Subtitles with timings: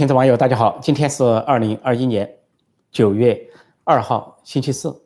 [0.00, 2.26] 听众网友，大家好，今天是二零二一年
[2.90, 3.38] 九月
[3.84, 4.98] 二号，星期四，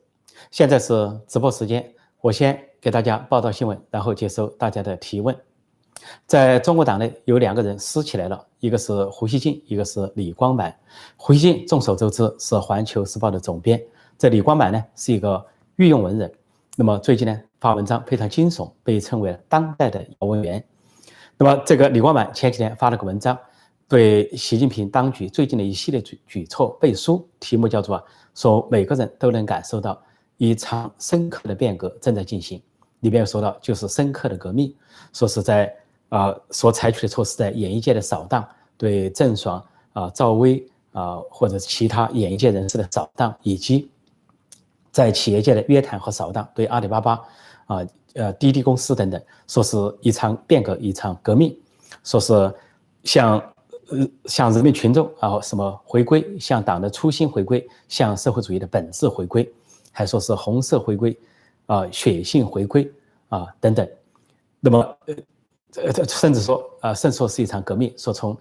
[0.53, 1.85] 现在是直播时间。
[2.21, 5.37] 我先给大家报道新闻，然后接收大家的提问。
[6.29, 10.73] 在中国党内有两个人撕起来了，一个是胡锡进，一个是李光满。
[11.17, 13.83] 胡锡进众所周知是《环球时报》的总编，
[14.17, 16.33] 这李光满呢是一个御用文人。
[16.77, 20.65] 那么最近呢发文章非常惊悚，被称为当代的姚文元。
[21.37, 23.37] 那么这个李光满前几天发了个文章。
[23.95, 28.03] 对习近平当局最近的一系列举举措背书，题目叫做啊
[28.35, 30.03] “说每个人都能感受到
[30.37, 32.61] 一场深刻的变革正在进行”。
[33.03, 34.75] 里面说到就是深刻的革命，
[35.13, 35.73] 说是在
[36.09, 38.45] 啊所采取的措施在演艺界的扫荡，
[38.77, 43.89] 对郑爽啊、赵薇啊或者其他演艺界人士的扫荡，以及
[44.91, 47.13] 在企业界的约谈和扫荡，对阿里巴巴
[47.67, 51.57] 啊、呃滴滴公司等等，说是一场变革，一场革命，
[52.03, 52.53] 说是
[53.05, 53.41] 像。
[53.91, 59.53] 呃，向人民群众，然后什么回归，向党的初心回归，向社会主义的本质回归，
[59.93, 61.17] 还说是红色回归，
[61.67, 62.91] 啊，血性回归，
[63.29, 63.89] 啊，等等。
[64.61, 64.97] 那么，
[65.77, 68.37] 呃这，甚至说，啊，甚至说是一场革命，说从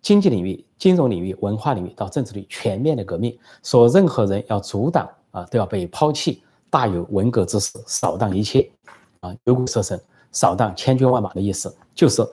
[0.00, 8.70] 经济领域、金融领域、文化领域到政治领域全面的革命，说任何人要阻挡，啊，都要被抛弃，大有文革之势，扫荡一切，
[9.20, 10.00] 啊，有股蛇神，
[10.30, 12.24] 扫荡千军万马的意思，就是。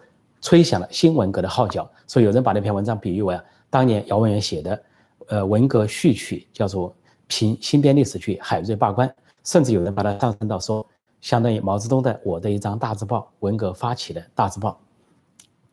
[0.42, 3.40] 吹响了新文革的号角，所以有人把那篇文章比喻为
[3.70, 4.84] 当年姚文元写的，
[5.28, 6.94] 呃，文革序曲，叫做
[7.28, 9.08] 评新编历史剧《海瑞罢官》，
[9.46, 10.86] 甚至有人把它上升到说，
[11.22, 14.78] 相当于毛泽东的我的一张大字报，文革发起的大字报。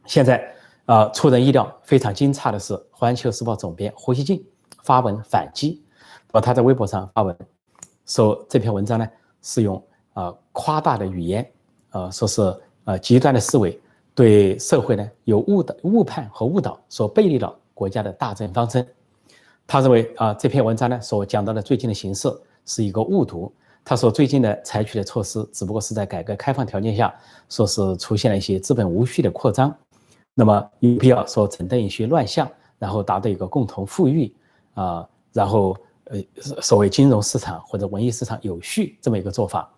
[0.04, 0.46] 现在
[0.84, 4.44] 啊，出人意料，非常惊诧的是，《环球时报》总编胡锡进
[4.82, 5.82] 发文反击，
[6.30, 7.36] 把他在微博上发文
[8.06, 9.08] 说这篇文章呢
[9.42, 9.82] 是用
[10.12, 11.50] 啊夸大的语言，
[11.90, 13.78] 呃，说是呃极端的思维。
[14.18, 18.84] 对社会呢有误导、误判和误导，所背离了国家的大政方针。
[19.64, 22.28] 他认为啊，这篇文章呢所讲到的最近的形势
[22.66, 23.52] 是一个误读。
[23.84, 27.14] 他说最近的采取的措施只不过是在改革开放条件下，
[27.48, 29.72] 说是出现了一些资本无序的扩张，
[30.34, 34.34] 那么有必要说整顿一些乱象，然后达到一个共同富裕
[34.74, 35.76] 啊，然后
[36.06, 36.20] 呃
[36.60, 39.72] 所谓金融市场或者文艺市场有序这么一个做法。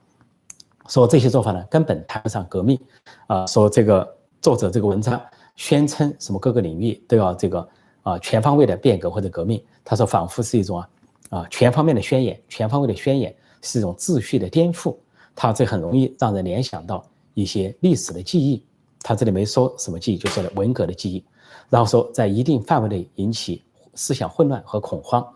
[0.89, 2.81] 说这些做法呢根本谈不上革命
[3.27, 4.17] 啊，说这个。
[4.41, 5.21] 作者这个文章
[5.57, 7.69] 宣称什么各个领域都要这个
[8.03, 10.89] 啊全方位的变革或者革命，他说仿佛是一种啊
[11.29, 14.97] 啊全方面的宣言，全方位的宣言是一种秩序的颠覆，
[15.35, 18.65] 他这很容易让人联想到一些历史的记忆。
[19.03, 21.23] 他这里没说什么记忆，就说了文革的记忆，
[21.69, 23.63] 然后说在一定范围内引起
[23.95, 25.27] 思想混乱和恐慌，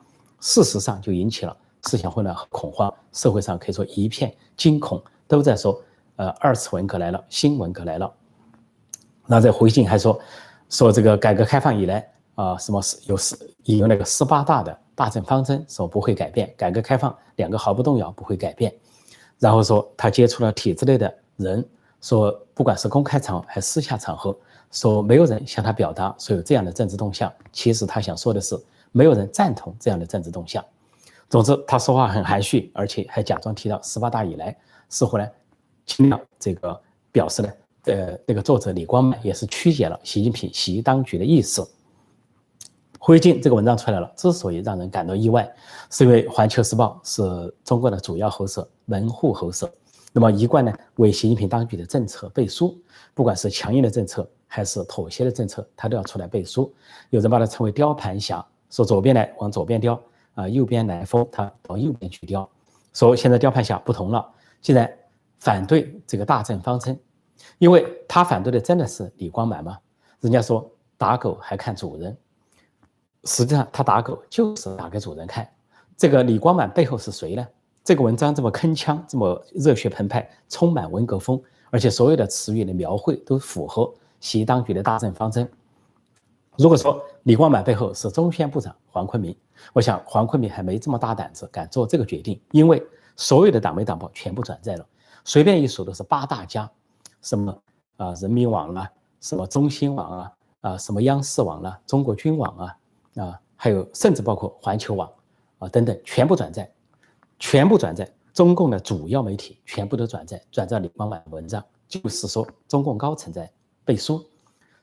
[0.40, 5.78] 事实上就引起了思想混乱和恐慌，社会上可以说一片惊恐，都在说
[6.16, 8.10] 呃二次文革来了，新文革来了。
[9.26, 10.18] 那在回信还说，
[10.68, 18.74] 说这个改革开放以来啊，什么是有十引用那个十八大的大政方针，说不会改变，改革开放两个毫不动摇不会改变。
[19.38, 21.66] 然后说他接触了体制内的人，
[22.00, 24.36] 说不管是公开场合还是私下场合，
[24.70, 27.32] 说没有人向他表达说有这样的政治动向。
[27.52, 28.58] 其实他想说的是，
[28.92, 30.64] 没有人赞同这样的政治动向。
[31.30, 34.56] 总之他说话很含蓄，而且还假装提到十八大以来，
[34.88, 35.26] 似乎呢
[35.86, 36.78] 尽量这个
[37.10, 37.48] 表示呢。
[37.84, 41.68] 呃，那个作者李光满也是曲解了习近平习当局的意思。
[42.98, 45.46] 灰烬这个文章出来了，之所以让人感到意外，
[45.90, 49.70] 是因为《环球时报》是中国的主要喉舌，门户喉舌，
[50.10, 52.74] 那么一贯呢为习近平当局的政策背书，
[53.12, 56.72] 不管是强硬的政策还是妥协的政策，他都要出来背书。
[57.10, 60.00] 有人把它称为雕盘侠，说左边来往左边雕
[60.32, 62.48] 啊，右边来风他往右边去雕。
[62.94, 64.26] 说现在雕盘侠不同了，
[64.62, 64.90] 现在
[65.40, 66.98] 反对这个大政方针。
[67.58, 69.78] 因为他反对的真的是李光满吗？
[70.20, 72.16] 人家说打狗还看主人，
[73.24, 75.48] 实际上他打狗就是打给主人看。
[75.96, 77.46] 这个李光满背后是谁呢？
[77.84, 81.40] 这个文章这么铿锵，这么热血澎湃，充满文革风，
[81.70, 85.46] 而且所有的词语的描绘都符合习当局的大政方针。
[86.56, 89.36] 如果说李光满背后是中宣部长黄坤明，
[89.72, 92.82] 我想黄坤明还没这么大胆子敢做这个决定，因为
[93.16, 94.86] 所有的党媒党报全部转载了，
[95.24, 96.70] 随便一数都是八大家。
[97.24, 97.52] 什么
[97.96, 98.12] 啊？
[98.14, 98.88] 人民网啊，
[99.20, 102.78] 什么中新网啊，啊，什么央视网啊，中国军网啊，
[103.16, 105.10] 啊，还有甚至包括环球网
[105.58, 106.72] 啊等等，全部转载，
[107.40, 108.08] 全部转载。
[108.32, 113.48] 中共的主要媒体全部都转载，转载李光满的文章，就是说中共高层在
[113.84, 114.24] 背书。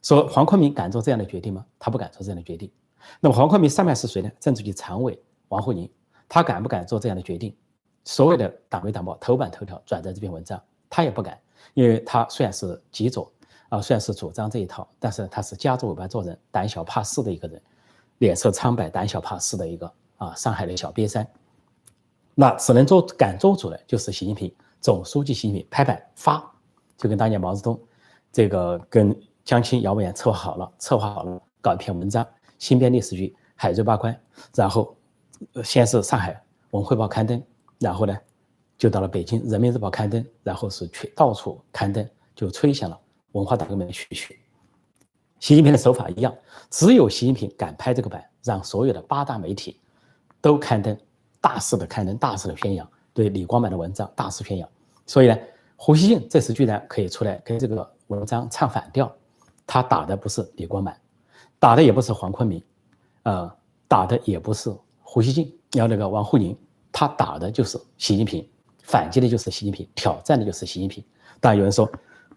[0.02, 1.66] 说黄坤明敢做这样的决定吗？
[1.78, 2.72] 他不敢做这样的决定。
[3.20, 4.32] 那么黄坤明上面是谁呢？
[4.40, 5.92] 政治局常委王沪宁，
[6.30, 7.54] 他敢不敢做这样的决定？
[8.06, 10.60] 所有的党媒党报头版头条转载这篇文章，
[10.90, 11.38] 他也不敢。
[11.74, 13.32] 因为他虽然是极左
[13.70, 17.62] 啊，虽然是主张这一套，但是他是夹着尾巴做人、胆小怕事的一个人，
[18.18, 21.26] 脸色苍白、胆小怕事的一个啊上海的小瘪三。
[22.34, 26.44] 那只能做敢做主的，就是习近平总书记习近平拍板发，
[26.98, 27.80] 就跟当年毛泽东
[28.32, 32.26] 这个跟江青、姚文元策划好了，策划好了搞一篇文章，
[32.58, 34.14] 新编历史剧《海瑞八关》，
[34.56, 34.96] 然后
[35.64, 36.42] 先是上海
[36.72, 37.42] 文汇报刊登，
[37.80, 38.18] 然后呢
[38.82, 43.00] 就到了北京人民日报刊登，然后是去到处刊登，就吹响了
[43.34, 44.40] 文化大革命的序曲。
[45.40, 46.34] 习近平的手法一样，
[46.72, 49.80] 只有习近平敢拍这个板，让所有的八大媒体
[50.42, 50.98] 都刊登。
[51.40, 54.68] 大肆的刊登，大肆的宣扬对李光满的文章，大肆宣扬。
[55.06, 55.38] 所以呢，
[55.76, 59.16] 胡锡进这次居然可以出来跟这个文章唱反调，
[59.68, 61.00] 他打的不是李光满，
[61.60, 62.64] 打的也不是黄坤明，
[63.22, 63.56] 呃，
[63.88, 66.58] 打的也不是胡锡进，要那个王沪宁，
[66.92, 68.48] 他打的就是习近平，
[68.84, 71.04] 反击的就是习近平，挑战的就是习近平。
[71.40, 71.90] 但有人说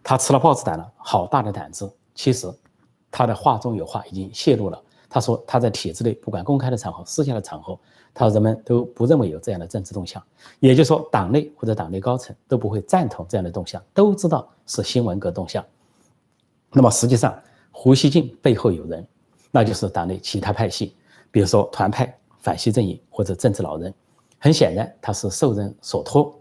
[0.02, 1.90] 他吃了豹子胆了，好大的胆子。
[2.14, 2.52] 其实
[3.10, 4.80] 他的话中有话已经泄露了。
[5.08, 7.78] 他说他在体制内，不管公开的场合、私下的场合。
[8.16, 10.22] 他人们都不认为有这样的政治动向，
[10.60, 15.64] 也就是说，党内或者党内高层都不会赞同这样的动向，都知道是新文革动向。
[16.70, 17.36] 那么实际上，
[17.72, 19.04] 胡锡进背后有人，
[19.50, 20.94] 那就是党内其他派系，
[21.32, 23.92] 比如说团派、反西阵营或者政治老人。
[24.44, 26.38] 很显然，他是受人所托，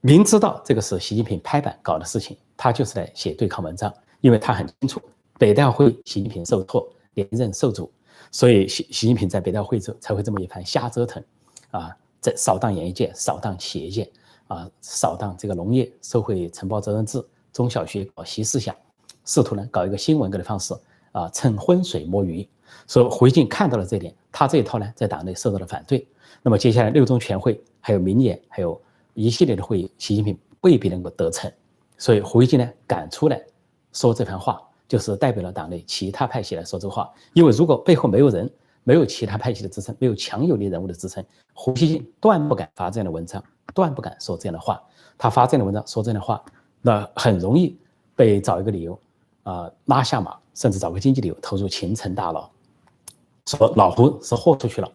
[0.00, 3.92] 明知道这个是习近平拍板搞的事情，他就是来写对抗文章，
[4.22, 4.98] 因为他很清楚，
[5.38, 7.92] 北大会习近平受托，连任受阻。
[8.30, 11.22] 所以习习近平在北大会之后才会这么一番瞎折腾，
[11.70, 14.10] 啊，在扫荡演艺界，扫荡企业界，
[14.48, 17.22] 啊，扫荡这个农业，收回承包责任制，
[17.52, 18.74] 中小学搞习思想，
[19.26, 20.72] 试图呢搞一个新文革的方式，
[21.12, 22.46] 啊，趁浑水摸鱼。
[22.86, 26.06] 所以胡锡进看到了这点，他这一套呢在党内受到了反对。
[26.42, 28.80] 那么接下来六中全会，还有明年还有
[29.14, 31.50] 一系列的会议，习近平未必能够得逞。
[31.96, 33.40] 所以胡锡进呢敢出来
[33.92, 34.60] 说这番话。
[34.88, 38.50] 就是代表了党内其他派系来说这话，因为如果背后没有人，
[38.84, 41.24] 没有其他派系的支撑，没有强有力人物的支撑，
[41.54, 43.42] 胡锡进断不敢发这样的文章，
[43.72, 44.78] 断不敢说这样的话。
[45.16, 46.44] 他发这样的文章，说这样的话，
[46.82, 47.74] 那很容易
[48.14, 49.00] 被找一个理由
[49.42, 52.48] 啊拉下马，甚至找个经济理由投入秦城大牢。
[53.46, 54.90] 说老胡是豁出去了，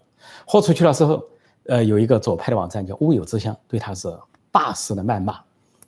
[0.45, 1.23] 豁出去了之后，
[1.65, 4.11] 呃，有一个左派的网站叫乌有之乡，对他是
[4.51, 5.39] 大肆的谩骂。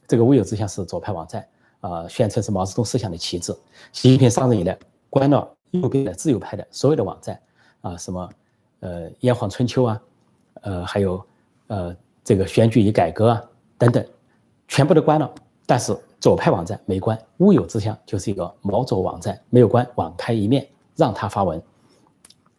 [0.07, 1.47] 这个乌有之乡是左派网站。
[1.81, 3.55] 啊，宣称是毛泽东思想的旗帜。
[3.93, 4.77] 习近平上任以来，
[5.09, 7.41] 关了右边的自由派的所有的网站，
[7.79, 8.29] 啊，什么，
[8.81, 10.01] 呃，炎黄春秋啊，
[10.55, 11.25] 呃，还有，
[11.67, 13.41] 呃，这个选举与改革啊，
[13.77, 14.05] 等等，
[14.67, 15.33] 全部都关了。
[15.65, 21.61] 但是左派网站没关，乌有之乡就是一个毛左网站，没有关，网开一面，让他发文。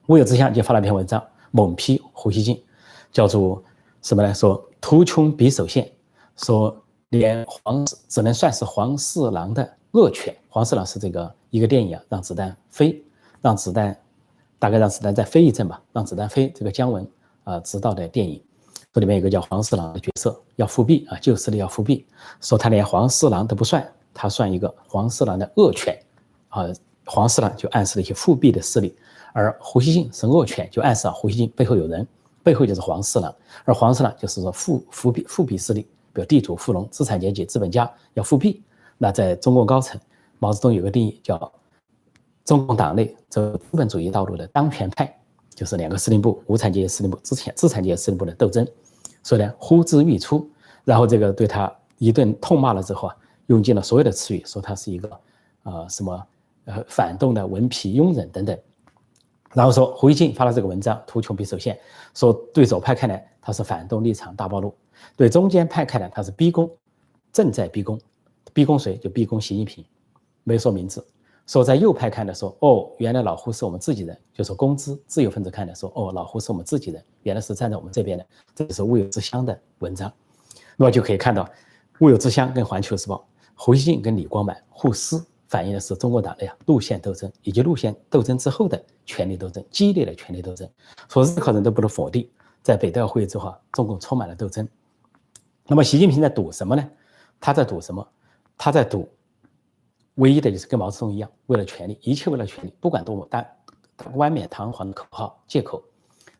[0.07, 2.62] 乌有之乡就发了一篇文章，猛批胡锡进，
[3.12, 3.62] 叫做
[4.03, 4.33] 什么呢？
[4.35, 5.91] 说图穷匕首现，
[6.37, 6.77] 说。
[7.11, 10.33] 连黄只能算是黄四郎的恶犬。
[10.49, 13.05] 黄四郎是这个一个电影啊，让子弹飞，
[13.41, 13.99] 让子弹
[14.61, 16.49] 大概让子弹再飞一阵吧，让子弹飞。
[16.51, 17.05] 这个姜文
[17.43, 18.41] 啊执导的电影，
[18.93, 22.05] 这里面有个叫黄四郎的角色要复辟啊，旧势力要复辟，
[22.41, 25.97] 说他连黄四郎都不算，他算一个黄四郎的恶犬
[26.49, 26.67] 啊。
[27.07, 28.95] 黄四郎就暗示了一些复辟的势力，
[29.33, 32.07] 而胡锡进是恶犬，就暗示啊胡锡进背后有人，
[32.43, 33.35] 背后就是黄四郎，
[33.65, 35.83] 而黄四郎就是说复复辟复辟势力。
[36.13, 38.63] 比如地主、富农、资产阶级、资本家要复辟，
[38.99, 40.01] 那在中共高层，
[40.41, 41.53] 毛泽东有个定义叫
[42.45, 45.19] 中共党内走资本主义道路的当权派，
[45.61, 48.67] 就是两个司令部：无产阶级司令部、资产资产阶级司令部的斗争。
[49.23, 50.51] 所以呢，呼之欲出，
[50.84, 53.17] 然后这个对他一顿痛骂了之后啊，
[53.49, 55.20] 用尽了所有的词语，说他是一个
[55.65, 56.27] 呃什么
[56.65, 58.58] 呃反动的文皮庸人等等。
[59.53, 61.79] 然后说胡锡进发了这个文章，图穷匕首现，
[62.15, 64.75] 说对左派看来他是反动立场大暴露。
[65.15, 66.70] 对中间派看来，他是逼宫，
[67.34, 68.01] 正在逼宫，
[68.55, 68.96] 逼宫谁？
[68.96, 69.84] 就逼宫习近平，
[70.43, 71.06] 没说名字。
[71.51, 80.13] 说在右派看的说，哦，原来老胡是我们自己人，就说工资自由分子看的说，哦，老胡是我们自己人，原来是站在我们这边的，这是乌有之乡的文章。
[80.77, 81.51] 那么就可以看到，
[81.99, 83.27] 乌有之乡跟环球时报，
[83.57, 90.71] 胡锡进跟李光满互撕，反映的是中国党内呀路线斗争，以及路线斗争之后的权力斗争，激烈的权力斗争。
[91.09, 92.31] 说任何人都不能否定，
[92.63, 94.69] 在北戴河会议之后，中共充满了斗争。
[95.67, 96.91] 那么习近平在赌什么呢？
[97.41, 98.07] 他在赌什么？
[98.57, 99.09] 他在赌，
[100.17, 103.46] 唯一的就是跟毛泽东一样，为了权力，一切为了权力，不管多么大、
[104.12, 105.82] 冠冕堂皇的口号、借口，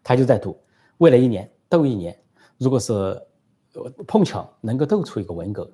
[0.03, 0.59] 他就在赌。
[0.99, 2.17] 为了一年斗一年，
[2.59, 3.21] 如果是
[4.07, 5.71] 碰巧能够斗出一个文革，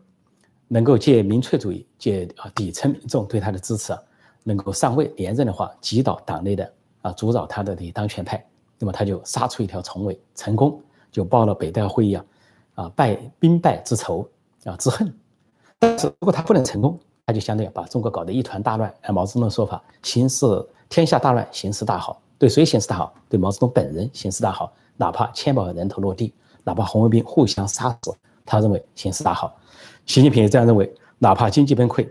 [0.69, 4.03] 能够借民粹主义、借啊底层民众对他的支持啊，
[4.45, 6.73] 能够上位连任的话，击倒党内的
[7.03, 8.45] 啊阻扰他的这当权派，
[8.79, 12.25] 那么他就杀出一条重围，成功就报了北戴会议啊。
[12.77, 14.29] 啊，败兵败之仇
[14.65, 15.11] 啊之恨，
[15.79, 18.93] 但是如果他不能成功，他就相当于把中国搞得一团大乱。
[19.03, 20.47] 按毛泽东的说法，形势
[20.89, 22.23] 天下大乱，形势大好。
[22.39, 23.13] 对谁形势大好？
[23.29, 28.15] 对毛泽东本人形势大好，哪怕千百万人头落地，哪怕红卫兵互相杀死，
[28.45, 29.59] 他认为形势大好。
[30.05, 32.09] 习近平也这样认为，哪怕经济崩溃，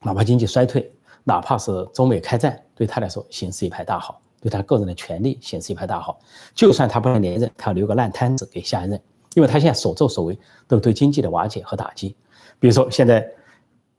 [0.00, 6.18] 哪怕经济衰退，哪怕是中美开战，对他来说形势一派大好，对他个人的权利形势一派大好。
[6.56, 9.00] 就算他不能连任，他要留个烂摊子给下一任，
[9.34, 10.36] 因为他现在所作所为
[10.66, 12.16] 都对经济的瓦解和打击。
[12.58, 13.24] 比如说现在，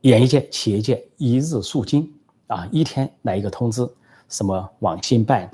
[0.06, 2.14] 演艺界、企业界一日数金
[2.46, 3.88] 啊，一天来一个通知。
[4.30, 5.50] 什么网信办，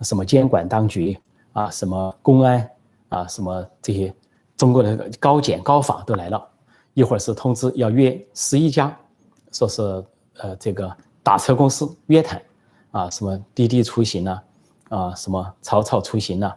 [0.00, 1.16] 什么监管当局
[1.52, 2.68] 啊，什么公安
[3.10, 4.12] 啊，什么这些
[4.56, 6.44] 中国的高检高法都来了，
[6.94, 8.96] 一会儿是通知要约十一家，
[9.52, 10.04] 说是
[10.38, 10.92] 呃这个
[11.22, 12.42] 打车公司约谈，
[12.90, 14.42] 啊什么滴滴出行呐，
[14.88, 16.52] 啊什么草草出行呐，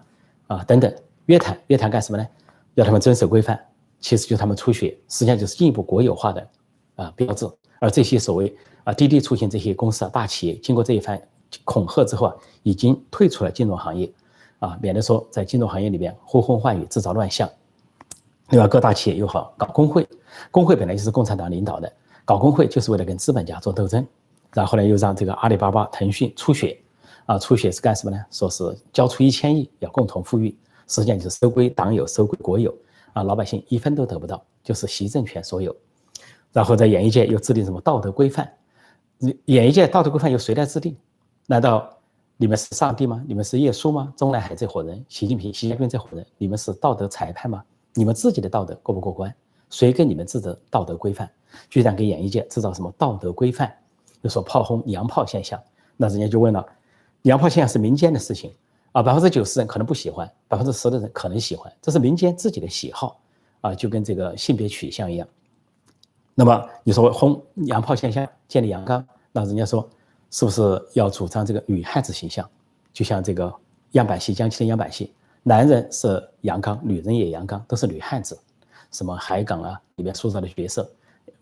[0.47, 0.91] 啊等等
[1.27, 2.27] 约谈约谈干什么呢？
[2.73, 3.59] 要他们遵守规范，
[3.99, 6.47] 其实就他们出血，实际上就是进一步国有化的
[6.95, 7.47] 啊标志。
[7.79, 11.21] 而这些所谓啊滴滴出行这些公司啊大企业，经过这一番。
[11.63, 14.11] 恐吓之后啊，已经退出了金融行业，
[14.59, 17.49] 啊，免得说在金融行业里边呼风唤雨，制造乱象。
[18.49, 20.05] 另外，各大企业又好搞工会，
[20.51, 21.89] 工会本来就是共产党领导的，
[22.25, 24.05] 搞工会就是为了跟资本家做斗争。
[24.53, 26.77] 然后呢，又让这个阿里巴巴、腾讯出血，
[27.25, 28.25] 啊，出血是干什么呢？
[28.31, 30.53] 说是交出一千亿要共同富裕，
[30.87, 32.75] 实际上就是收归党有，收归国有，
[33.13, 35.73] 啊，老百姓一分都得不到，就是习政权所有。
[36.55, 38.49] 然后在演艺界又制定什么道德规范？
[39.43, 40.95] 演艺界道德规范由谁来制定？
[41.47, 41.93] 难道
[42.37, 43.21] 你们是上帝吗？
[43.27, 44.13] 你们是耶稣吗？
[44.15, 47.61] 中南海这伙人，习近平、习近平这伙人，你们是道德裁判吗？
[47.93, 49.35] 你们自己的道德过不过关？
[49.69, 51.29] 谁给你们制的道德规范？
[51.69, 53.69] 居然给演艺界制造什么道德规范？
[54.21, 55.61] 又说炮轰娘炮现象，
[55.97, 56.65] 那人家就问了：
[57.21, 58.49] 娘炮现象是民间的事情
[58.93, 63.19] 啊，百分之九十人可能不喜欢，百分之十的人可能喜欢，这是民间自己的喜好
[63.59, 65.27] 啊，就跟这个性别取向一样。
[66.35, 69.89] 那么你说轰娘炮现象，建立阳刚，那人家说。
[70.31, 72.49] 是不是要主张这个女汉子形象？
[72.91, 73.53] 就像这个
[73.91, 75.13] 样板戏，江青的样板戏，
[75.43, 78.37] 男人是阳刚，女人也阳刚，都是女汉子。
[78.91, 80.91] 什么海港啊，里面塑造的角色，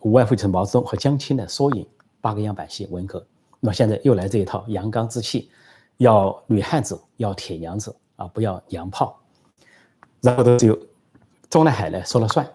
[0.02, 1.88] 无外乎就是毛泽东和江青的缩影。
[2.22, 3.26] 八个样板戏，文革。
[3.60, 5.50] 那么现在又来这一套阳刚之气，
[5.98, 9.20] 要女汉子，要铁娘子啊，不要娘炮。
[10.22, 10.78] 然后都只有
[11.50, 12.48] 中南海呢说了算。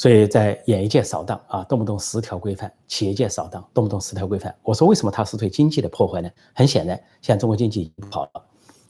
[0.00, 4.54] 所以在演艺界扫荡啊，动不动十条规范；企业界扫荡，动不动十条规范。
[4.62, 6.30] 我说为什么它是对经济的破坏呢？
[6.54, 8.44] 很显然，现在中国经济已经不好了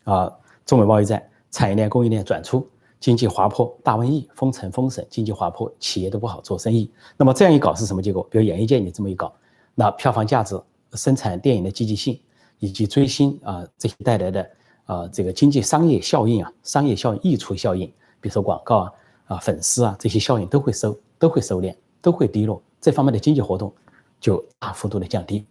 [0.05, 0.33] 啊，
[0.65, 2.65] 中美贸易战，产业链、供应链转出，
[3.01, 6.89] 经济滑坡，大瘟疫，封城封省，经济滑坡，企业都不好做生意。
[7.17, 8.25] 那么这样一搞是什么结果？
[8.31, 9.35] 比如演艺界你这么一搞，
[9.75, 10.57] 那票房价值、
[10.93, 12.21] 生产电影的积极性
[12.61, 14.51] 以及追星啊这些带来的
[14.85, 17.89] 啊这个经济商业效应啊，商业效应溢出效应，
[18.21, 18.93] 比如说广告啊。
[19.31, 21.73] 啊，粉丝啊，这些效应都会收，都会收敛，
[22.03, 23.73] 都会低落，这方面的经济活动
[24.19, 25.47] 就大幅度的降低，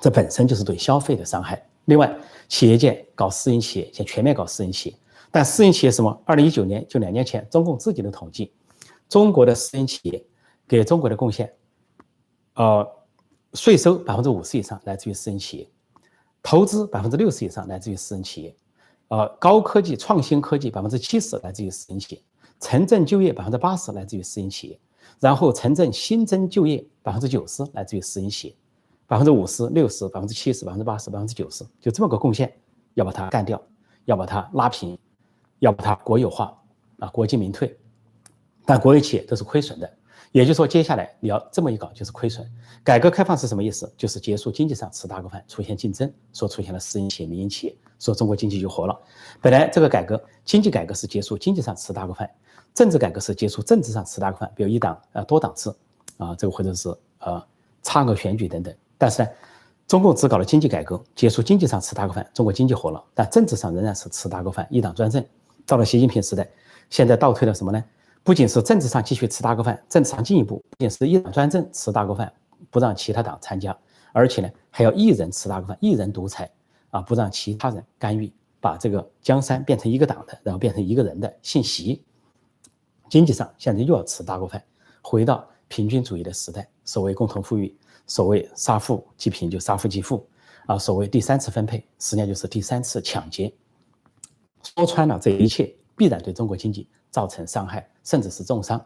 [0.00, 1.62] 这本身就是对消费的伤害。
[1.84, 2.10] 另外，
[2.48, 4.96] 企业界搞私营企业，现全面搞私营企业，
[5.30, 6.22] 但私营企业什么？
[6.24, 8.50] 二零一九年就两年前，中共自己的统计，
[9.10, 10.24] 中国的私营企业
[10.66, 11.52] 给中国的贡献，
[12.54, 12.88] 呃，
[13.52, 15.68] 税收百分之五十以上来自于私营企业，
[16.42, 18.56] 投资百分之六十以上来自于私人企业，
[19.08, 22.22] 呃，高科技创新科技百分之七十来自于私营企业。
[22.60, 24.80] 城镇就业百分之八十来自于私营企业，
[25.20, 28.56] 然后城镇新增就业百分之九十来自于私营企业，
[29.06, 32.52] 百分之五十六十百分之七十百分之八十百分之九十，就这么个贡献，
[32.94, 33.60] 要把它干掉，
[34.04, 34.98] 要把它拉平，
[35.58, 36.56] 要把它国有化
[36.98, 37.78] 啊，国进民退，
[38.64, 39.92] 但国有企业都是亏损的，
[40.36, 42.46] 也就是说，接下来你要这么一搞就是亏损。
[42.84, 43.90] 改革开放是什么意思？
[43.96, 48.94] 就是结束经济上吃大锅饭，出现竞争，说出现了私营企业、民营企业，说中国经济就活了。
[49.40, 52.30] 本来这个改革经济改革是结束经济上吃大锅饭。
[52.74, 55.70] 政治改革是结束政治上吃大锅饭，比如一党呃多党制
[56.18, 57.42] 啊，这个或者是呃
[57.82, 58.74] 差额选举等等。
[58.98, 59.28] 但是呢，
[59.88, 65.24] 中共只搞了经济改革，结束经济上吃大锅饭，中国经济活了，但政治上仍然是吃大锅饭，一党专政。
[65.64, 66.46] 到了习近平时代，
[66.90, 67.82] 现在倒退了什么呢？
[68.26, 72.30] 不仅是政治上继续吃大锅饭，政治上进一步，不仅是一党专政吃大锅饭，
[72.72, 73.78] 不让其他党参加，
[74.10, 76.50] 而且呢还要一人吃大锅饭，一人独裁
[76.90, 82.02] 啊，不让其他人干预，把这个江山变成一个党的，然后变成一个人的，姓习。
[83.08, 84.60] 经济上现在又要吃大锅饭，
[85.02, 86.68] 回到平均主义的时代。
[86.84, 87.72] 所谓共同富裕，
[88.08, 90.28] 所谓杀富济贫就杀富济富，
[90.66, 93.54] 啊，所谓第三次分配，实际上就是第三次抢劫。
[94.64, 98.78] 说穿了，这一切必然对中国经济造成伤害，甚至是重伤，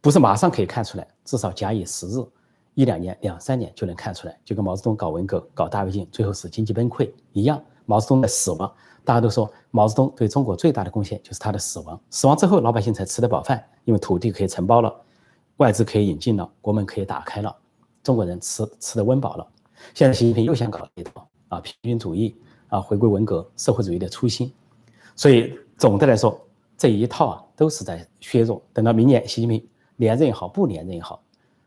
[0.00, 2.24] 不是马上可以看出来，至少假以时日，
[2.72, 4.34] 一两年、两三年就能看出来。
[4.46, 7.62] 就跟毛泽东搞文革、搞大跃进，最后是经济崩溃一样。
[7.84, 8.72] 毛泽东的死亡。
[9.04, 12.00] 大家都说毛泽东对中国最大的贡献就是他的死亡。
[12.08, 14.90] 死亡之后，老百姓才吃得饱饭，因为土地可以承包了，
[15.58, 17.54] 外资可以引进了，国门可以打开了，
[18.02, 19.46] 中国人吃吃得温饱了。
[19.92, 22.34] 现在习近平又想搞一套啊，平均主义
[22.68, 24.50] 啊，回归文革社会主义的初心。
[25.14, 26.40] 所以总的来说，
[26.76, 28.62] 这一套啊都是在削弱。
[28.72, 29.66] 等到明年习近平
[29.96, 31.22] 连任也好，不连任也好，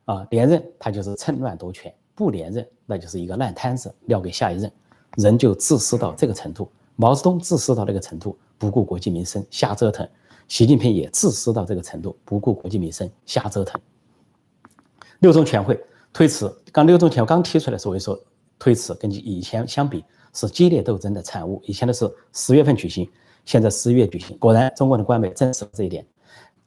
[0.06, 4.72] 啊，连任他就是趁乱夺权，不连任那就是一个烂摊子撂给下一任。
[5.18, 10.06] 人就自私到这个程度，毛泽东自私到那个程度，不顾国计民生瞎折腾；
[10.48, 13.82] 习近平也自私到这个程度，不顾国计民生瞎折腾。
[15.20, 15.78] 六中全会
[16.14, 18.18] 推迟，刚六中全会刚提出来的时候，我就说
[18.60, 21.60] 推迟，跟以前相比是激烈斗争的产物。
[21.66, 23.10] 以前的是十月份举行，
[23.50, 24.38] 现在十一月举行。
[24.38, 26.06] 果然，中国的官媒证实了这一点。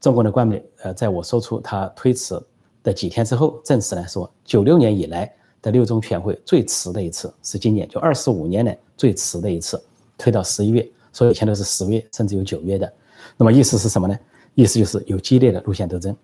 [0.01, 2.37] 中国的官媒，呃，在我说出他推迟
[2.83, 5.33] 的几天之后，证实来说，九六年以来。
[5.63, 9.81] 的六中全会最迟的一次是今年，就二十五年来最迟的一次，
[10.19, 12.93] 推到十一月，所以以前都是十月，甚至有九月的。
[13.37, 14.19] 那么意思是什么呢？
[14.57, 16.17] 意思就是有激烈的路线斗争。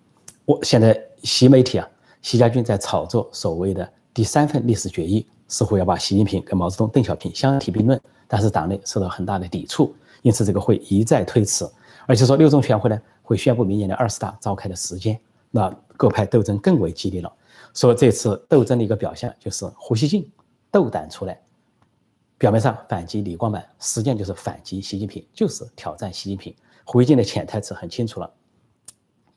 [0.43, 1.87] 我现在习媒体啊，
[2.21, 7.97] 习家军在炒作所谓的第三份历史决议，似乎要把习近平跟毛泽东、邓小平相提并论，
[8.27, 11.65] 但是党内受到很大的抵触，因此这个会一再推迟，
[12.05, 15.19] 而且说六中全会呢会宣布明年的二十大召开的时间，
[15.51, 17.33] 那各派斗争更为激烈了。
[17.73, 20.29] 说这次斗争的一个表现就是胡锡进
[20.71, 21.39] 斗胆出来，
[22.37, 26.55] 表面上反击李光满，实际上就是反击习近平，就是挑战习近平。
[26.83, 28.31] 胡锡进的潜台词很清楚了：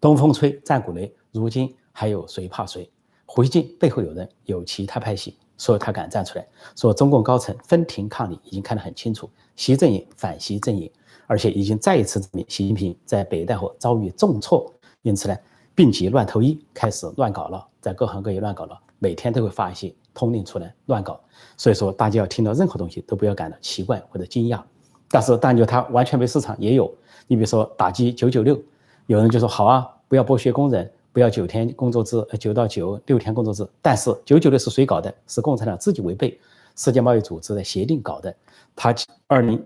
[0.01, 2.91] 东风吹，战鼓擂，如今还有谁怕谁？
[3.27, 10.90] 胡锡进背后有人，有其他派系，所以他敢站出来说中共高层分庭抗礼，已经看得很清楚，习阵营反习阵营，
[11.28, 15.37] 而且已经再一次证明习近平在北戴河遭遇重挫，因此呢。
[15.75, 21.19] 病急乱投医，开始乱搞了，在各行各业乱搞了，每天都会发一些通令出来乱搞。
[21.57, 24.61] 所以说，大家要听到任何东西都不要感到奇怪或者惊讶。
[25.09, 26.92] 但是，但就他完全没市场也有。
[27.26, 28.61] 你比如说打击九九六，
[29.07, 33.66] 有人就说好啊，不要剥削工人，不要九天工作制，呃九到九六天工作制。
[33.81, 35.14] 但是九九六是谁搞的？
[35.26, 36.40] 是共产党自己违背
[36.75, 38.35] 世界贸易组织的协定搞的。
[38.75, 38.95] 他
[39.26, 39.64] 二零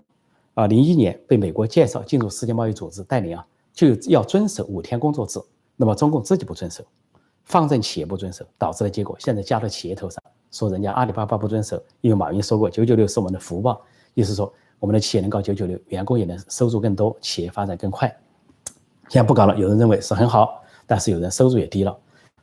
[0.55, 5.39] 啊零一年被美国介绍进入世界贸易组织带领啊，就要遵守五天工作制。
[5.75, 6.83] 那么中共自己不遵守，
[7.45, 13.79] 放任企业不遵守，导致的结果现在加到企业头上，说人家阿里巴巴不遵守，因为马云说过九九六是我们的福报，
[14.15, 18.07] 意思说我们的企业能搞九九六，员工也能收入更多，企业发展更快。
[19.07, 21.95] 现在不搞了，有人认为是很好，但是有人收入也低了。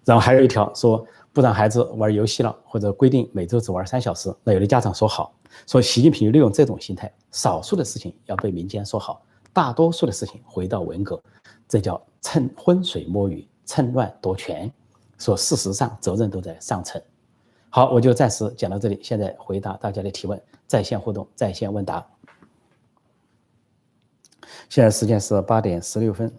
[0.05, 4.33] 然后还有一条说不让孩子玩游戏了，或者规定每周只玩三小时。
[4.45, 5.35] 那有的家长说好，
[5.67, 9.21] 说习近平利用这种心态，少数的事情要被民间说好，
[9.53, 11.21] 大多数的事情回到文革，
[11.67, 12.01] 这叫。
[12.27, 14.73] 趁浑水摸鱼，趁乱夺权，
[15.19, 16.99] 说事实上责任都在上层。
[17.69, 18.99] 好，我就暂时讲到这里。
[19.03, 22.03] 现在回答大家的提问，在线互动，在线问答。
[24.71, 26.33] 现在时间是八点十六分，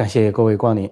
[0.00, 0.90] 感谢各位光临。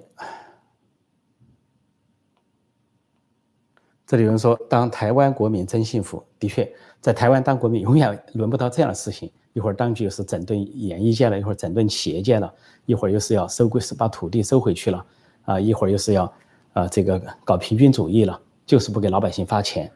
[4.06, 6.70] 这里有人说，当台湾国民真幸福，的确。
[7.00, 12.52] 在台湾当国民永远轮不到这样的事情，一会儿当局又是整顿演艺界了，一会儿整顿企业界了，
[12.84, 15.06] 一会儿又是要收归是把土地收回去了，
[15.46, 16.30] 啊，一会儿又是要
[16.74, 19.90] 啊这个搞平均主义了，就是不给老百姓发钱，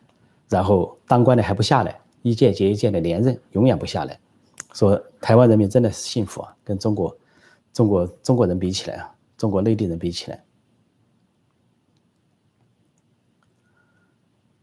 [0.49, 4.19] 然后当官的还不下来，一届接一届的连任，永远不下来。
[4.73, 7.15] 说台湾人民真的是幸福啊，跟中国
[7.73, 10.45] 中国中国人比起来啊，中国内地人比起来。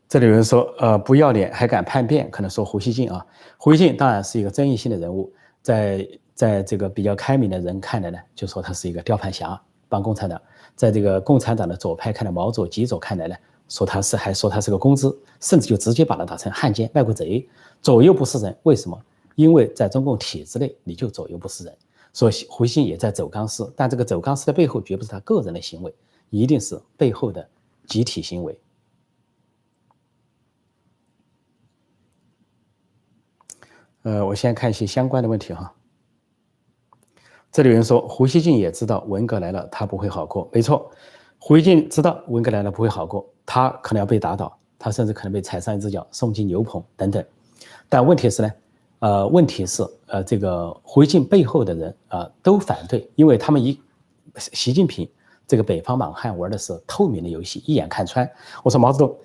[0.08, 3.24] 这里有人说，呃，不要脸还敢叛变，可能说胡锡进啊。
[3.58, 10.40] 胡锡进当然是一个争议性的人物，在在这个比较开明的人看来呢，就说他是一个吊盘侠，帮共产党；
[10.76, 13.36] 在这个共产党的左派看来，毛左、极左看来呢，
[13.68, 15.08] 说他是还说他是个公知，
[15.40, 17.48] 甚至就直接把他打成汉奸、卖国贼，
[17.80, 18.58] 左右不是人。
[18.64, 19.00] 为什么？
[19.36, 21.78] 因为在中共体制内，你就左右不是人。
[22.20, 25.96] 说胡锡进也在走钢丝，但这个走钢丝的背后绝不是他个人的行为，
[26.30, 27.50] 一定是背后的
[27.88, 28.60] 集体行为。
[34.02, 35.74] 呃，我先看一些相关的问题哈。
[37.54, 40.50] 这里有人说胡锡进也知道文革来了，他不会好过。
[40.52, 40.92] 没错，
[41.38, 47.26] 胡锡进知道文革来了不会好过，他可能要被打倒，他甚至可能被踩上一只脚，送进牛棚等等。
[47.88, 48.52] 但问题是呢，
[49.00, 53.80] 呃，问题是呃，这个胡锡进背后的人啊都反对，因为他们一
[54.38, 55.10] 习近平
[55.48, 58.30] 这个北方莽汉玩的是透明的游戏，一眼看穿。
[58.64, 59.18] 我说毛泽东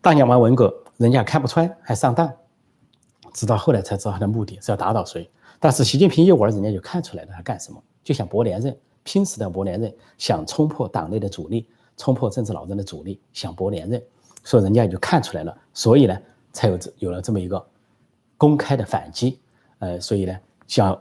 [0.00, 2.30] 当年玩文革，人家看不穿还上当。
[3.34, 14.02] 直到后来才知道他的目的是要打倒谁，但是习近平一玩，人家就看出来了他干什么，就想博连任，拼死的博连任，想冲破党内的阻力，冲破政治老人的阻力，想博连任，
[14.42, 16.18] 所以人家也就看出来了，所以呢，
[16.52, 17.64] 才有这有了这么一个
[18.38, 19.38] 公开的反击，
[19.80, 20.34] 呃，所以呢，
[20.66, 20.98] 像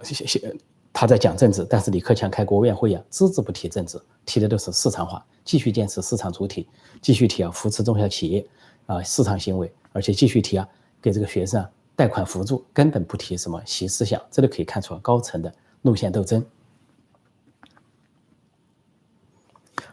[0.91, 6.67] 他在讲政治，但是李克强开国务院会议啊，只字不提政治，提的都是市场化，继续坚持市场主体，
[7.01, 8.45] 继续提啊扶持中小企业
[8.87, 10.67] 啊市场行为，而且继续提啊
[10.99, 16.43] 给这个学生啊贷款扶助，根本不提什么习思想，这里可以看出高层的路线斗争。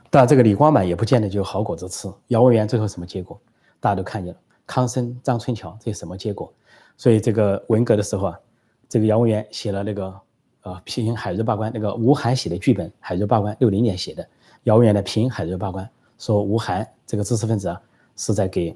[0.08, 2.08] 但，这个李光满也不见得就有好果子吃。
[2.28, 3.38] 姚文元最后什么结果，
[3.80, 4.40] 大家都看见了。
[4.64, 6.50] 康生、张春桥这什么结果？
[6.96, 8.40] 所以这个文革的时候啊，
[8.88, 10.14] 这个姚文元写了那个
[10.62, 14.26] 呃评海瑞罢官，那个吴晗写的剧本，海瑞罢官六零年写的。
[14.64, 17.80] 姚文元的评海瑞罢官，说吴晗这个知识分子啊
[18.16, 18.74] 是在给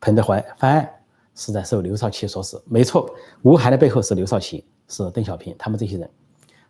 [0.00, 0.90] 彭德怀翻案，
[1.34, 2.60] 是在受刘少奇所使。
[2.66, 3.08] 没错，
[3.42, 6.10] 吴晗的背后是刘少奇，是邓小平他们这些人。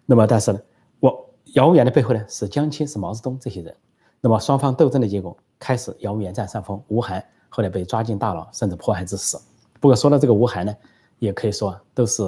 [0.07, 0.61] 那么但是呢，
[1.01, 3.75] 我姚文元的背后呢是江青，是毛泽东这些人。
[4.21, 9.41] 那么双方斗争的结果，开始姚文元占上风，吴晗后来被抓进大牢，甚至迫害致死。
[9.83, 10.73] 不过说到这个吴晗呢，
[11.19, 12.23] 也可以说都是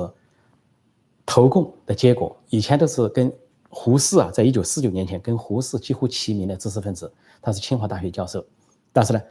[1.25, 2.37] 投共的结果。
[2.51, 3.33] 以前都是跟
[3.71, 7.09] 胡适啊，在一九四九年前跟胡适几乎齐名的知识分子，
[7.41, 8.45] 他是清华大学教授。
[8.93, 9.23] 但是呢，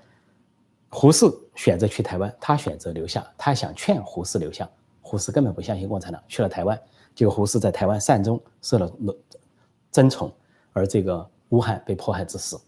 [0.89, 4.69] 胡适选择去台湾，他选择留下，他想劝胡适留下，
[5.01, 6.79] 胡适根本不相信共产党，去了台湾，
[7.13, 8.89] 结果胡适在台湾善终，受了
[9.91, 10.33] 争宠，
[10.71, 11.29] 而这个。
[11.49, 12.59] 吴晗被迫害致死。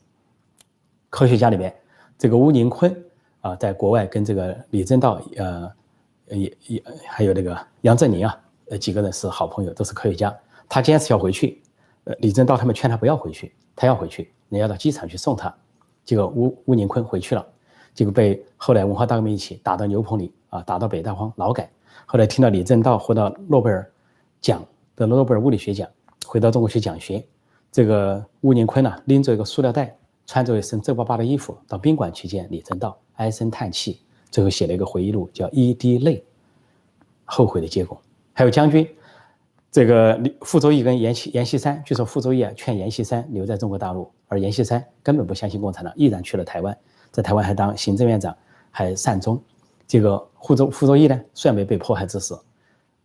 [1.09, 1.75] 科学家里面，
[2.19, 2.95] 这个吴宁坤
[3.45, 5.71] 啊，在国外跟这个李政道，呃，
[6.29, 8.35] 也也还有那个杨振宁啊，
[8.71, 10.35] 呃，几个人是好朋友，都是科学家。
[10.67, 11.61] 他坚持要回去，
[12.05, 15.55] 呃，李政道他们劝他不要回去，他要回去，人要到机场去送他。
[16.03, 17.45] 结果吴吴宁坤回去了，
[17.93, 21.69] 结果被后来文化大革命一起打到牛棚里啊，打到北大荒劳改。
[22.07, 23.87] 后来听到李政道获得诺贝尔
[24.41, 25.87] 奖的诺贝尔物理学奖，
[26.25, 27.23] 回到中国去讲学。
[27.71, 33.99] 这个吴宁坤呢，拎着一个塑料袋，穿着一身皱巴巴的衣服，到宾馆去见李政道，唉声叹气，
[34.29, 36.17] 最后写了一个回忆录，叫《一滴泪》，
[37.25, 37.99] 后悔的结果。
[38.33, 38.87] 还有将军，
[39.71, 46.77] 这个傅作义跟阎锡阎锡山，据说傅作义啊劝阎锡山留在中国大陆，而阎锡山根本不相信共产党，毅然去了台湾，
[47.11, 48.35] 在台湾还当行政院长，
[48.71, 49.41] 还善终。
[49.87, 52.39] 这个傅作傅作义呢，虽然没被迫害致死，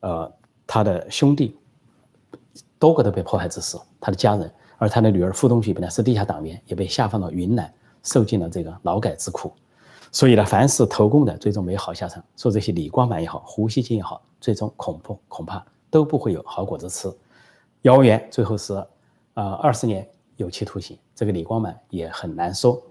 [0.01, 0.33] 呃，
[0.67, 1.57] 他的兄弟
[2.79, 4.51] 多个都被迫害致死，他的家人。
[4.79, 7.71] 而他的女儿傅东菊本来是地下党员，也被下放到云南，
[8.03, 9.53] 受尽了这个劳改之苦。
[10.13, 12.23] 所以呢，凡是投共的，最终没好下场。
[12.37, 17.13] 说这些李光满也好，胡锡进也好，最终恐怖恐怕都不会有好果子吃。
[17.83, 18.75] 谣言最后是
[19.35, 22.83] 啊二十年有期徒刑，这个李光满也很难说。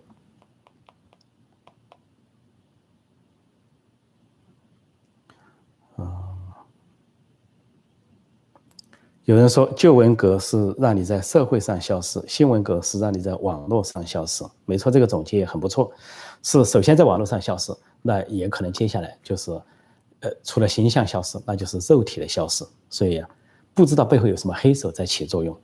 [9.25, 14.43] 有人说旧文革是让你在社会上消失，新文革是让你在网络上消失。
[14.65, 15.91] 没错，这个总结也很不错。
[16.41, 17.71] 是首先在网络上消失，
[18.01, 19.51] 那也可能接下来就是，
[20.21, 22.65] 呃，除了形象消失，那就是肉体的消失。
[22.89, 23.29] 所以啊，
[23.73, 25.55] 不知道背后有什么黑手在起作用。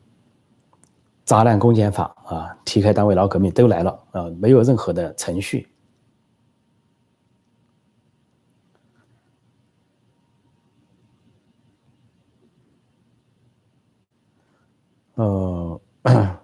[1.23, 5.67] 砸烂公检法啊，踢开单位老革命都来了啊，没有任何的程序。
[15.15, 15.81] 呃，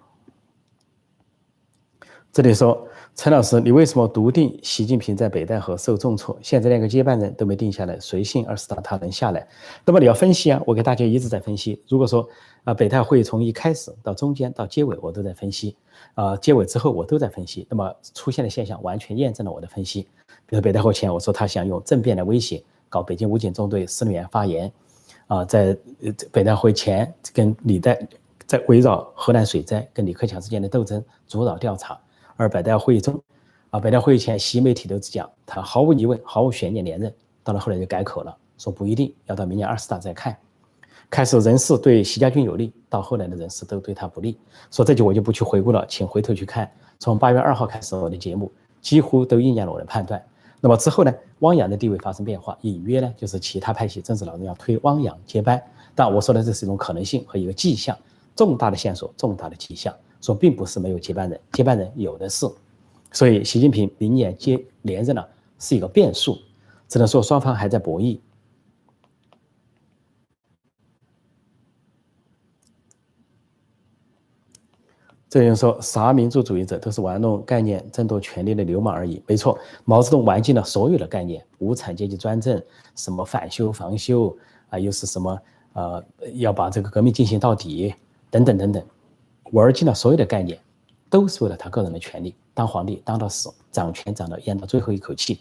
[2.32, 6.36] 这里说陈老师，你为什么笃定习近平在北戴河受重挫？
[6.40, 9.46] 现在连个接班人都没定下来，谁信二十大他能下来？
[9.84, 11.80] 那么你要分析啊，我给大家一直在分析。
[11.88, 12.26] 如果说
[12.64, 15.76] 啊，北戴会从一开始到中间到结尾，我都在分析。
[16.14, 17.66] 啊，结尾之后我都在分析。
[17.68, 20.08] 那么出现的现象完全验证了我的分析。
[20.46, 24.72] 比如北戴会前，我说他想用政变来威胁，搞北京武警中队司令员发言
[25.26, 25.76] 啊，在
[26.32, 28.08] 北戴会前跟李代。
[28.44, 31.98] 在围绕河南水灾跟李克强之间的斗争，主导调查。
[32.36, 33.20] 而百代会议中，
[33.70, 37.12] 啊，百代会议前，习媒体都只讲他毫无疑问、毫无悬念连任。
[37.44, 40.36] 到了后来就改口了，说不一定要到明年二十大再看。
[41.10, 44.38] 开始人事对习家军有利，到后来的人事都对他不利。
[44.70, 46.70] 说这句我就不去回顾了，请回头去看。
[46.98, 50.24] 从八月二号开始，我的节目几乎都应验了我的判断。
[50.60, 55.60] 那么之后呢，汪洋的地位发生变化，隐约呢就是其他派系政治老人要推汪洋接班。
[55.94, 57.96] 但我说的这是一种可能性和一个迹象。
[58.34, 62.46] 重大的线索，重大的迹象，说并不是没有接班人，接班人有的是，
[63.10, 65.22] 所以习近平明年接连任呢
[65.58, 66.38] 是一个变数，
[66.88, 68.18] 只能说双方还在博弈。
[75.28, 82.62] 这人说啥民族主义者都是玩弄概念争夺权力的流氓而已，没错，毛泽东玩尽了所有的概念，无产阶级专政，
[82.94, 84.36] 什么反修防修
[84.68, 85.38] 啊，又是什么
[85.72, 86.04] 呃
[86.34, 87.92] 要把这个革命进行到底。
[88.30, 88.82] 等等等等，
[89.52, 90.58] 玩尽了所有的概念，
[91.08, 95.40] 都是为了他个人的权利，当皇帝当到死，掌权掌到咽到最后一口气。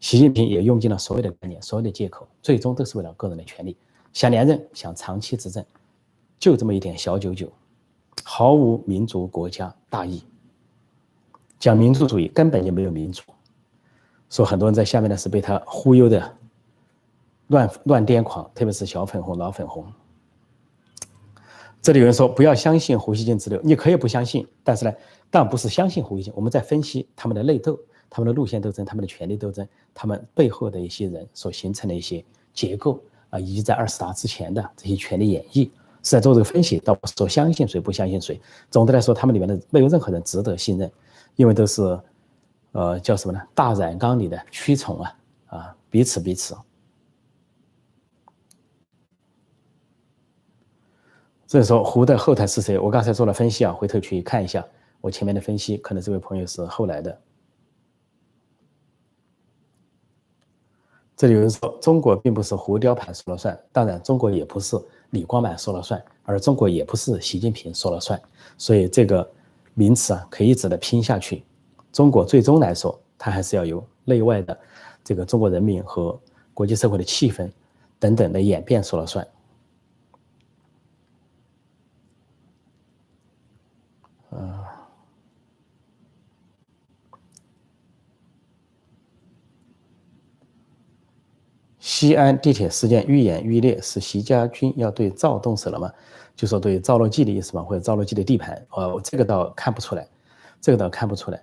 [0.00, 3.76] 习近平也用尽了所有的概念，所有的借口，最终都是为了个人的权利，
[4.12, 5.64] 想连任，想长期执政，
[6.38, 7.52] 就这么一点小九九，
[8.22, 10.22] 毫无民族国家大义。
[11.58, 13.24] 讲民族主义根本就没有民主，
[14.30, 16.36] 说很多人在下面呢是被他忽悠的
[17.48, 19.84] 乱乱癫狂，特别是小粉红、老粉红。
[21.80, 24.92] 这里有人说不要相信胡锡进之流，你可以不相信，但是呢，
[25.30, 27.78] 但不是相信胡锡进，我们在分析他们的内斗、
[28.10, 35.70] 他们的路线斗争、他们的权力斗争、他们背后的一些人所形成的一些结构啊，以及在二十大之前的这些权力演绎，
[36.02, 38.40] 是在做这个分析，倒不是说相信谁不相信谁。
[38.70, 40.90] 总的来说，他们里面的没有任何人值得信任，
[41.36, 41.98] 因为都是，
[42.72, 43.40] 呃，叫什么呢？
[43.54, 46.56] 大染缸里的蛆虫啊，啊，彼此彼此。
[51.48, 52.78] 所以说，胡的后台是谁？
[52.78, 54.62] 我刚才做了分析啊，回头去看一下
[55.00, 57.18] 我前面的分析，可能这位朋友是后来的。
[61.16, 68.20] 这里有人说，中国并不是胡雕盘说了算，当然，中国也不是李光满说了算，而中国也不是习近平说了算。
[68.58, 69.26] 所以这个
[69.72, 71.42] 名词啊，可以一直的拼下去。
[71.90, 74.60] 中国最终来说，它还是要由内外的
[75.02, 76.20] 这个中国人民和
[76.52, 77.50] 国际社会的气氛
[77.98, 79.26] 等等的演变说了算。
[91.98, 95.90] 西安地铁事件愈演愈烈，是习家军要对赵动手了吗？
[96.36, 97.62] 就说对赵乐际的意思吗？
[97.64, 98.64] 或者赵乐际的地盘？
[98.70, 100.06] 呃，这个倒看不出来，
[100.60, 101.42] 这个倒看不出来，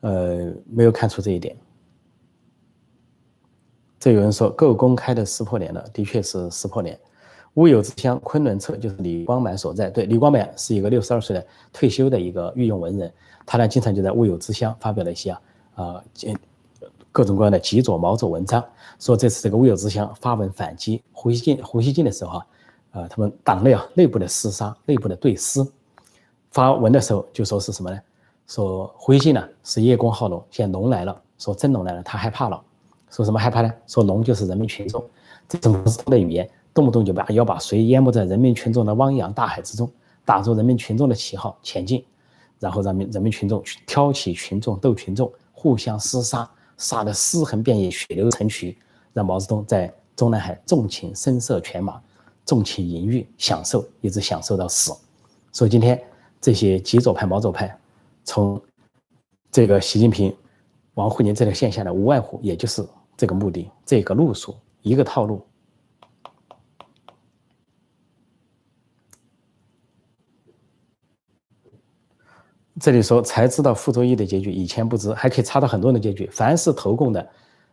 [0.00, 1.54] 呃，没有看出这一点。
[3.98, 6.98] 这有人说够公开的撕破脸了，的确是撕破脸。
[7.56, 13.12] 乌有之乡昆仑侧就是李光满所在，对，李光满是一个六十二岁的退休的一个御用文人，
[13.44, 15.42] 他呢经常就在乌有之乡发表了一些啊
[15.74, 16.02] 啊。
[17.12, 18.64] 各种各样的极左、毛左文章，
[18.98, 22.46] 说这次这个乌有之乡发文反击胡锡进，胡锡进的时候啊，
[22.92, 25.66] 呃，他们党内啊内部的厮杀、内部的对撕，
[26.50, 27.98] 发文的时候就说是什么呢？
[28.46, 32.60] 说胡锡进呢是叶公好龙，现在龙来了，说真龙来了，他害怕了，
[33.10, 33.72] 说什么害怕呢？
[33.86, 35.04] 说龙就是人民群众，
[35.48, 39.90] 这是毛泽东的语言，动不动就把要把谁淹没在人民群众的汪洋大海之中，
[40.24, 42.04] 打着人民群众的旗号前进，
[42.60, 46.48] 然后让民人民群众去挑起群众斗群众，互相厮杀。
[46.80, 48.76] 杀得尸横遍野，血流成渠，
[49.12, 52.00] 让毛泽东在中南海纵情声色犬马，
[52.46, 54.90] 纵情淫欲，享受一直享受到死。
[55.52, 56.02] 所以今天
[56.40, 57.78] 这些极左派、毛左派，
[58.24, 58.60] 从
[59.52, 60.34] 这个习近平、
[60.94, 62.82] 王沪宁这条线下来，无外乎也就是
[63.14, 65.46] 这个目的，这个路数，一个套路。
[72.80, 76.26] 这里说才知道傅作义的结局，以前不知，还可以查到很多人的结局。
[76.32, 77.28] 凡是投共的，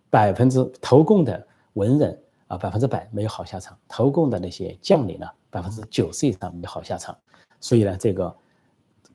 [0.09, 7.17] 百分之投共的文人啊，百分之百没有好下场；投共的那些将领呢，百分之九十以上没有好下场。
[7.61, 8.35] 所以呢，这个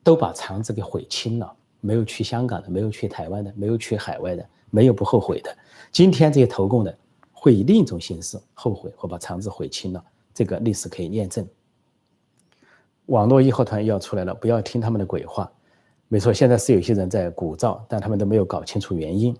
[0.01, 5.55] 都把肠子给悔青了，没有去香港的，没有去台湾的，没有去海外的，没有不后悔的。
[5.91, 6.97] 今天这些投共的
[7.31, 10.03] 会以另一种形式后悔或把肠子悔青了，
[10.33, 11.47] 这个历史可以验证。
[13.07, 15.51] 网络义和团要出来了，不要听他们的鬼话。
[16.07, 19.35] 没错，现在是有些人在鼓噪，但他们都没有搞清楚原因。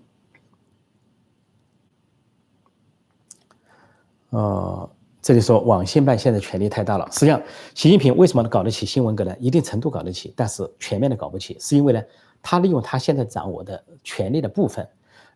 [4.30, 4.90] 呃，
[5.22, 7.08] 这里说网信办现在权力太大了。
[7.12, 7.40] 实际上，
[7.76, 9.36] 习近平为什么能搞得起新闻阁呢？
[9.38, 12.02] 一定程度搞得起，但是全面的搞不起，是因为呢，
[12.42, 14.88] 他利用他现在掌握的权力的部分，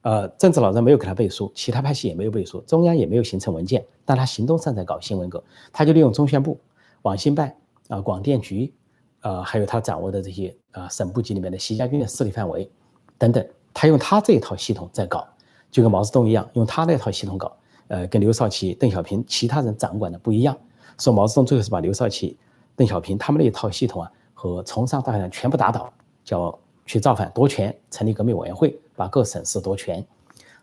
[0.02, 6.58] 呃，政治老人没有给他背书，其他派系也没有背书，中央也没有形成文件，但他行动上在搞新闻阁，他就利用中宣部、
[7.02, 7.54] 网信办
[7.86, 8.74] 啊、广电局。
[9.20, 12.70] 呃，还有他掌握的这些啊，省部级里面的习家军的势力范围
[13.18, 15.26] 等等，他用他这一套系统在搞，
[15.70, 17.52] 就跟毛泽东一样，用他那套系统搞。
[17.88, 20.56] 呃，跟刘少奇、邓小平其他人掌管的不一样。
[20.98, 22.36] 说毛泽东最后是把刘少奇、
[22.76, 25.90] 邓小平他们那一套系统啊，和从上到下全部打倒，
[26.22, 30.06] 叫去造反夺权，成立革命委员会，把各省市夺权，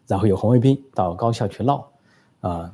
[0.05, 1.89] 然后有红卫兵到高校去闹，
[2.41, 2.71] 啊，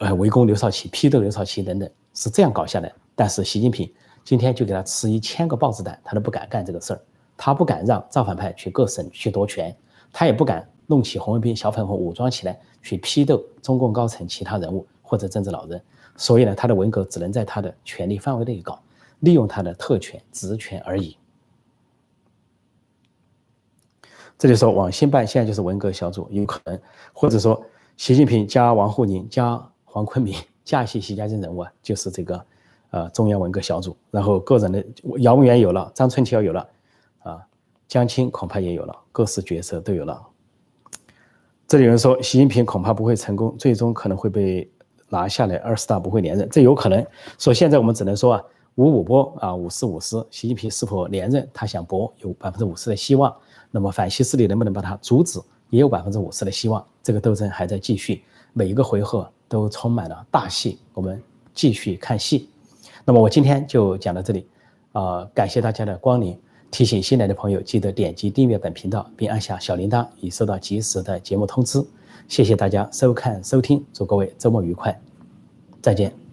[0.00, 2.92] 呃，围攻刘少奇、批斗刘少奇等等，是这样搞下来。
[3.16, 3.90] 但是习近平。
[4.24, 7.00] 今天就给他吃一千个豹子胆，他都不敢干这个事儿。
[7.36, 9.76] 他不敢让造反派去各省去夺权，
[10.12, 15.82] 他也不敢弄起红卫兵、小粉红武装起来去批斗中共高层其他人物或者政治老人。
[16.16, 18.80] 所以呢，他的文革只能在他的权力范围内搞，
[19.18, 21.16] 利用他的特权、职权而已。
[24.38, 26.80] 这就说网信办现在就是文革小组，有可能，
[27.12, 27.60] 或者说
[27.96, 32.46] 习近平加王沪宁加黄坤明 加一些习家军人物啊，就是这个。
[32.94, 34.84] 呃，中央文革小组，然后个人的
[35.18, 36.68] 姚文元有了，张春桥有了，
[37.24, 37.44] 啊，
[37.88, 40.24] 江青恐怕也有了，各式角色都有了。
[41.66, 44.70] 这里有人说，习近平恐怕不会成功，最终可能会被
[45.08, 47.04] 拿下来，二十大不会连任，这有可能。
[47.36, 48.42] 说现在我们只能说啊，
[48.76, 51.50] 五五波啊，五十五十，习近平是否连任？
[51.52, 53.34] 他想搏，有百分之五十的希望。
[53.72, 55.40] 那么反西势力能不能把它阻止？
[55.68, 56.86] 也有百分之五十的希望。
[57.02, 61.20] 这个斗争还在继续，每一个回合都充满了大戏，我们
[61.52, 62.48] 继续看戏。
[63.04, 64.46] 那么我今天就讲到这里，
[64.92, 66.38] 呃，感谢大家的光临。
[66.70, 71.80] 提醒新来的朋友记得点击订阅本频道，并按下小铃铛，以收到及时的节目通知。
[72.26, 74.98] 谢谢大家收看收听，祝各位周末愉快，
[75.80, 76.23] 再见。